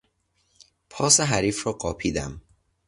[0.89, 2.41] پاس حریف را قاپیدم.